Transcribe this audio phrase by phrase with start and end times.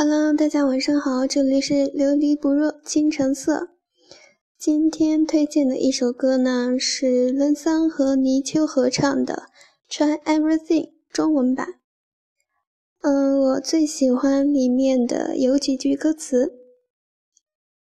[0.00, 3.70] Hello，大家晚上好，这里是琉璃不弱青橙色。
[4.56, 9.48] 今天推荐的一首歌呢是伦桑和泥鳅合唱的
[9.92, 11.80] 《Try Everything》中文版。
[13.00, 16.52] 嗯，我最喜欢里面的有几句歌词：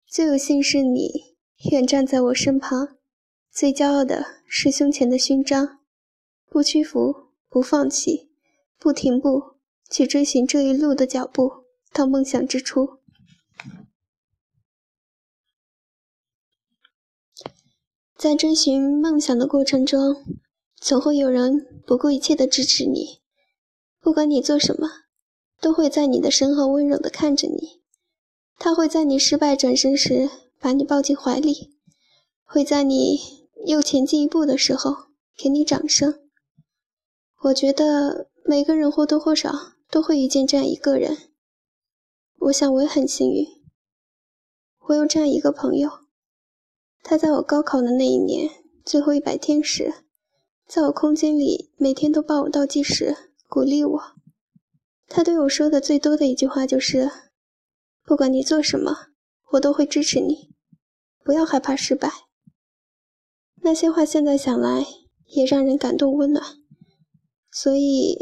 [0.05, 1.38] 最有幸是你，
[1.72, 2.98] 远站在我身旁；
[3.49, 5.80] 最骄傲的是胸前的勋章，
[6.49, 7.16] 不屈服，
[7.48, 8.30] 不放弃，
[8.77, 9.54] 不停步，
[9.90, 11.62] 去追寻这一路的脚步。
[11.93, 12.97] 到梦想之初，
[18.17, 20.25] 在追寻梦想的过程中，
[20.77, 23.21] 总会有人不顾一切的支持你。
[23.99, 24.89] 不管你做什么，
[25.61, 27.83] 都会在你的身后温柔的看着你。
[28.57, 31.77] 他会在你失败转身时把你抱进怀里，
[32.44, 36.27] 会在你又前进一步的时候给你掌声。
[37.44, 41.33] 我觉得每个人或多或少都会遇见这样一个人。
[42.44, 43.47] 我想我也很幸运，
[44.88, 45.89] 我有这样一个朋友，
[47.02, 48.50] 他在我高考的那一年
[48.83, 49.94] 最后一百天时，
[50.67, 53.16] 在我空间里每天都帮我倒计时，
[53.47, 54.02] 鼓励我。
[55.08, 57.09] 他对我说的最多的一句话就是
[58.03, 58.94] ：“不管你做什么，
[59.52, 60.53] 我都会支持你，
[61.23, 62.11] 不要害怕失败。”
[63.63, 64.85] 那些话现在想来
[65.28, 66.44] 也让人感动温暖。
[67.52, 68.17] 所以，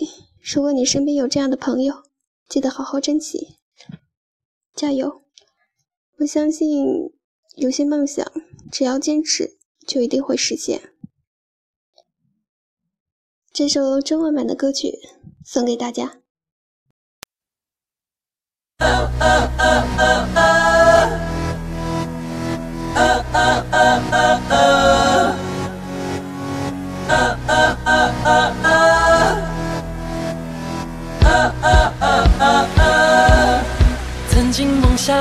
[0.53, 2.03] 如果你身边有这样的朋友，
[2.47, 3.57] 记得好好珍惜。
[4.73, 5.23] 加油！
[6.17, 7.11] 我相信
[7.55, 8.25] 有些梦想，
[8.71, 10.93] 只要坚持，就一定会实现。
[13.51, 14.99] 这首中文版的歌曲
[15.43, 16.21] 送给大家。
[35.01, 35.17] 想，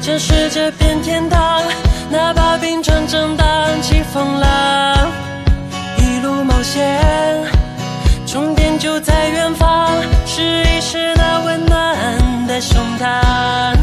[0.00, 1.62] 这世界变天堂，
[2.08, 3.46] 哪怕冰川震荡
[3.82, 5.10] 起风浪，
[5.98, 6.98] 一路冒险，
[8.26, 9.90] 终点就在远方，
[10.24, 13.76] 试一试那温暖的胸膛，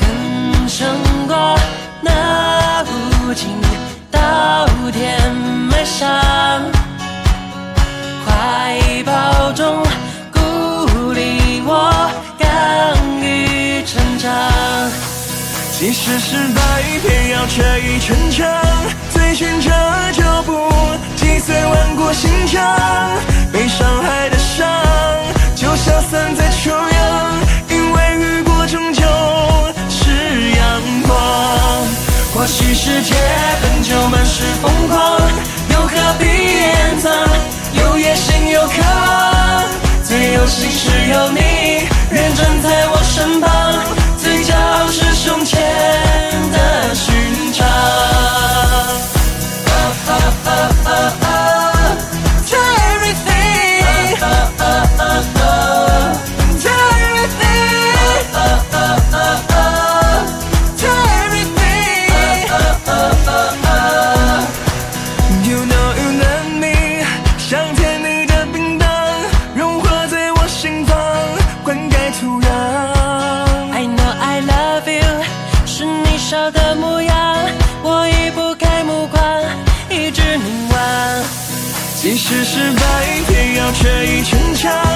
[0.00, 0.88] 更胜
[1.28, 1.58] 过
[2.00, 3.71] 那无尽。
[15.82, 16.62] 即使失败，
[17.02, 18.46] 偏要却一逞强，
[19.12, 19.68] 追寻着
[20.12, 20.70] 脚步，
[21.16, 22.62] 击碎万古心墙。
[23.52, 24.64] 被伤害的伤，
[25.56, 27.34] 就消散在秋阳，
[27.68, 29.02] 因为雨过终究
[29.90, 31.18] 是阳光。
[32.32, 33.16] 或许世界
[33.60, 35.20] 本就满是疯狂，
[35.70, 37.12] 又何必掩藏？
[37.72, 39.64] 有野心，有渴望，
[40.04, 41.40] 最有心事有你，
[76.32, 77.46] 少的模样，
[77.82, 79.22] 我移不开目光，
[79.90, 80.78] 一直凝望。
[82.00, 82.80] 即使失败，
[83.28, 84.91] 偏要逞一逞强。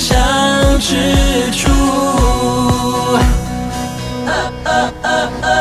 [0.00, 0.96] 相知
[1.52, 1.70] 处。
[4.64, 5.59] 啊